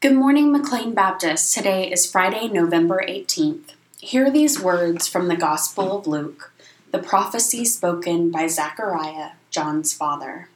Good 0.00 0.14
morning, 0.14 0.50
McLean 0.50 0.94
Baptist. 0.94 1.52
Today 1.52 1.92
is 1.92 2.10
Friday, 2.10 2.48
November 2.48 3.04
18th. 3.06 3.74
Hear 3.98 4.30
these 4.30 4.58
words 4.58 5.06
from 5.06 5.28
the 5.28 5.36
Gospel 5.36 5.98
of 5.98 6.06
Luke, 6.06 6.54
the 6.90 6.98
prophecy 6.98 7.66
spoken 7.66 8.30
by 8.30 8.46
Zechariah, 8.46 9.32
John's 9.50 9.92
father. 9.92 10.48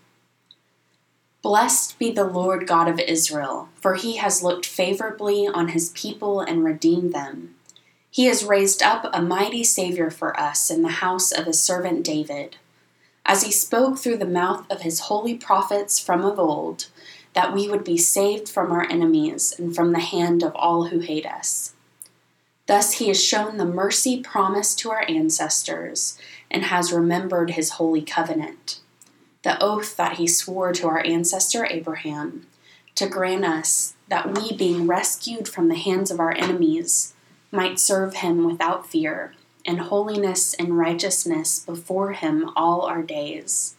Blessed 1.42 1.98
be 1.98 2.10
the 2.10 2.24
Lord 2.24 2.66
God 2.66 2.88
of 2.88 2.98
Israel, 2.98 3.68
for 3.74 3.96
he 3.96 4.16
has 4.16 4.42
looked 4.42 4.64
favorably 4.64 5.46
on 5.46 5.68
his 5.68 5.90
people 5.90 6.40
and 6.40 6.64
redeemed 6.64 7.12
them. 7.12 7.54
He 8.10 8.24
has 8.24 8.46
raised 8.46 8.82
up 8.82 9.10
a 9.12 9.20
mighty 9.20 9.62
Savior 9.62 10.10
for 10.10 10.40
us 10.40 10.70
in 10.70 10.80
the 10.80 10.88
house 10.88 11.30
of 11.30 11.44
his 11.44 11.60
servant 11.60 12.02
David. 12.02 12.56
As 13.26 13.42
he 13.42 13.52
spoke 13.52 13.98
through 13.98 14.18
the 14.18 14.24
mouth 14.24 14.64
of 14.70 14.80
his 14.80 15.00
holy 15.00 15.34
prophets 15.34 15.98
from 15.98 16.24
of 16.24 16.38
old, 16.38 16.86
that 17.34 17.52
we 17.52 17.68
would 17.68 17.84
be 17.84 17.98
saved 17.98 18.48
from 18.48 18.72
our 18.72 18.88
enemies 18.90 19.54
and 19.58 19.74
from 19.74 19.92
the 19.92 20.00
hand 20.00 20.42
of 20.42 20.54
all 20.54 20.86
who 20.86 21.00
hate 21.00 21.26
us. 21.26 21.74
Thus 22.66 22.94
he 22.94 23.08
has 23.08 23.22
shown 23.22 23.56
the 23.56 23.66
mercy 23.66 24.22
promised 24.22 24.78
to 24.80 24.90
our 24.90 25.04
ancestors 25.08 26.18
and 26.50 26.64
has 26.64 26.92
remembered 26.92 27.50
his 27.50 27.70
holy 27.70 28.02
covenant, 28.02 28.80
the 29.42 29.62
oath 29.62 29.96
that 29.96 30.16
he 30.16 30.26
swore 30.26 30.72
to 30.72 30.86
our 30.86 31.04
ancestor 31.04 31.66
Abraham, 31.68 32.46
to 32.94 33.08
grant 33.08 33.44
us 33.44 33.94
that 34.08 34.38
we, 34.38 34.56
being 34.56 34.86
rescued 34.86 35.48
from 35.48 35.68
the 35.68 35.74
hands 35.74 36.10
of 36.10 36.20
our 36.20 36.32
enemies, 36.32 37.14
might 37.50 37.78
serve 37.78 38.14
him 38.16 38.46
without 38.46 38.86
fear, 38.86 39.34
in 39.64 39.78
holiness 39.78 40.54
and 40.54 40.78
righteousness 40.78 41.58
before 41.58 42.12
him 42.12 42.50
all 42.54 42.82
our 42.82 43.02
days. 43.02 43.76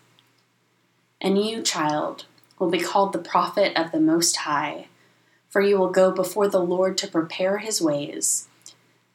And 1.21 1.43
you, 1.43 1.62
child, 1.62 2.26
will 2.59 2.69
be 2.69 2.79
called 2.79 3.13
the 3.13 3.19
prophet 3.19 3.73
of 3.75 3.91
the 3.91 3.99
Most 3.99 4.37
High, 4.37 4.87
for 5.49 5.61
you 5.61 5.77
will 5.77 5.89
go 5.89 6.11
before 6.11 6.47
the 6.47 6.61
Lord 6.61 6.97
to 6.99 7.07
prepare 7.07 7.59
his 7.59 7.81
ways, 7.81 8.47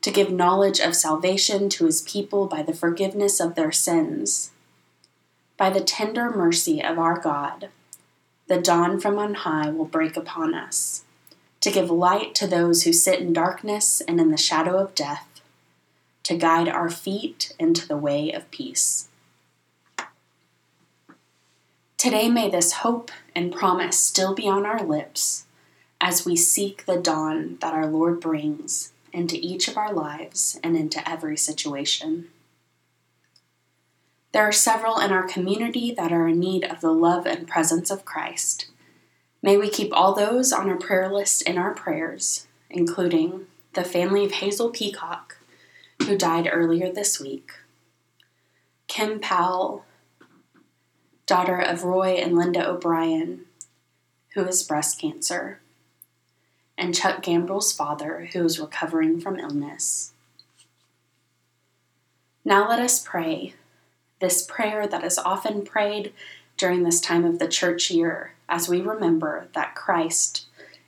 to 0.03 0.11
give 0.11 0.33
knowledge 0.33 0.81
of 0.81 0.97
salvation 0.97 1.69
to 1.71 1.87
his 1.87 2.03
people 2.03 2.47
by 2.47 2.63
the 2.63 2.75
forgiveness 2.75 3.41
of 3.41 3.55
their 3.55 3.73
sins. 3.73 4.51
By 5.57 5.69
the 5.69 5.83
tender 5.83 6.31
mercy 6.31 6.83
of 6.83 6.99
our 6.99 7.21
God, 7.21 7.69
the 8.47 8.61
dawn 8.61 8.99
from 8.99 9.19
on 9.19 9.35
high 9.35 9.69
will 9.69 9.85
break 9.85 10.17
upon 10.17 10.55
us, 10.55 11.05
to 11.61 11.71
give 11.71 11.91
light 11.91 12.35
to 12.37 12.47
those 12.47 12.85
who 12.85 12.93
sit 12.93 13.21
in 13.21 13.35
darkness 13.35 14.01
and 14.01 14.19
in 14.19 14.31
the 14.31 14.39
shadow 14.39 14.79
of 14.79 14.95
death, 14.95 15.43
to 16.23 16.37
guide 16.37 16.69
our 16.69 16.89
feet 16.89 17.53
into 17.59 17.87
the 17.87 17.99
way 17.99 18.33
of 18.33 18.51
peace. 18.51 19.10
Today, 22.01 22.31
may 22.31 22.49
this 22.49 22.73
hope 22.73 23.11
and 23.35 23.53
promise 23.53 24.01
still 24.01 24.35
be 24.35 24.49
on 24.49 24.65
our 24.65 24.83
lips 24.83 25.45
as 26.01 26.25
we 26.25 26.35
seek 26.35 26.87
the 26.87 26.97
dawn 26.97 27.59
that 27.61 27.75
our 27.75 27.87
Lord 27.87 28.21
brings 28.21 28.95
into 29.13 29.37
each 29.37 29.69
of 29.69 29.77
our 29.77 29.93
lives 29.93 30.59
and 30.65 30.79
into 30.79 31.07
every 31.07 31.37
situation. 31.37 32.29
There 34.33 34.45
are 34.45 34.51
several 34.51 34.99
in 34.99 35.13
our 35.13 35.29
community 35.29 35.93
that 35.93 36.11
are 36.11 36.27
in 36.27 36.41
need 36.41 36.65
of 36.65 36.81
the 36.81 36.91
love 36.91 37.27
and 37.27 37.47
presence 37.47 37.91
of 37.91 38.07
Christ. 38.07 38.71
May 39.43 39.59
we 39.59 39.69
keep 39.69 39.93
all 39.93 40.15
those 40.15 40.55
on 40.55 40.71
our 40.71 40.79
prayer 40.79 41.13
list 41.13 41.43
in 41.43 41.59
our 41.59 41.75
prayers, 41.75 42.47
including 42.71 43.45
the 43.75 43.85
family 43.85 44.25
of 44.25 44.33
Hazel 44.33 44.71
Peacock, 44.71 45.37
who 46.05 46.17
died 46.17 46.49
earlier 46.51 46.91
this 46.91 47.21
week, 47.21 47.51
Kim 48.89 49.21
Powell, 49.21 49.85
daughter 51.31 51.61
of 51.61 51.85
Roy 51.85 52.15
and 52.15 52.35
Linda 52.35 52.69
O'Brien, 52.69 53.43
who 54.35 54.43
has 54.43 54.65
breast 54.65 55.01
cancer, 55.01 55.61
and 56.77 56.93
Chuck 56.93 57.23
Gambrell's 57.23 57.73
father, 57.73 58.31
who 58.33 58.45
is 58.45 58.59
recovering 58.59 59.21
from 59.21 59.39
illness. 59.39 60.11
Now 62.45 62.69
let 62.69 62.81
us 62.81 63.01
pray 63.07 63.55
this 64.19 64.43
prayer 64.45 64.89
that 64.89 65.05
is 65.05 65.19
often 65.19 65.63
prayed 65.65 66.13
during 66.57 66.83
this 66.83 67.01
time 67.01 67.25
of 67.25 67.39
the 67.39 67.47
church 67.47 67.93
year 67.93 68.33
as 68.49 68.69
we 68.69 68.81
remember 68.81 69.47
that 69.55 69.77
Christ 69.77 70.47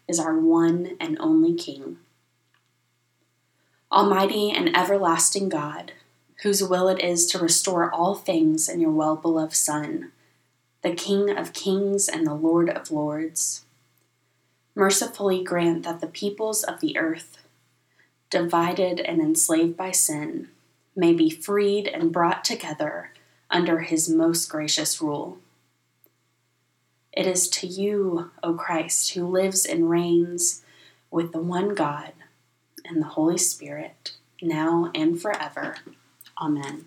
is 0.08 0.18
our 0.18 0.36
one 0.36 0.96
and 0.98 1.16
only 1.20 1.54
King. 1.54 1.98
Almighty 3.92 4.50
and 4.50 4.76
everlasting 4.76 5.48
God, 5.48 5.92
whose 6.42 6.64
will 6.64 6.88
it 6.88 6.98
is 6.98 7.26
to 7.26 7.38
restore 7.38 7.88
all 7.88 8.16
things 8.16 8.68
in 8.68 8.80
your 8.80 8.90
well 8.90 9.14
beloved 9.14 9.54
Son 9.54 10.10
the 10.82 10.94
King 10.94 11.30
of 11.30 11.52
kings 11.52 12.08
and 12.08 12.26
the 12.26 12.34
Lord 12.34 12.68
of 12.68 12.90
lords. 12.90 13.64
Mercifully 14.74 15.44
grant 15.44 15.84
that 15.84 16.00
the 16.00 16.06
peoples 16.06 16.64
of 16.64 16.80
the 16.80 16.96
earth, 16.98 17.38
divided 18.30 18.98
and 19.00 19.20
enslaved 19.20 19.76
by 19.76 19.92
sin, 19.92 20.48
may 20.96 21.12
be 21.12 21.30
freed 21.30 21.86
and 21.86 22.12
brought 22.12 22.44
together 22.44 23.12
under 23.50 23.80
his 23.80 24.08
most 24.08 24.48
gracious 24.48 25.00
rule. 25.00 25.38
It 27.12 27.26
is 27.26 27.48
to 27.50 27.66
you, 27.66 28.30
O 28.42 28.54
Christ, 28.54 29.12
who 29.12 29.26
lives 29.26 29.66
and 29.66 29.90
reigns 29.90 30.62
with 31.10 31.32
the 31.32 31.42
one 31.42 31.74
God 31.74 32.12
and 32.84 33.02
the 33.02 33.08
Holy 33.08 33.38
Spirit, 33.38 34.12
now 34.40 34.90
and 34.94 35.20
forever. 35.20 35.76
Amen. 36.40 36.86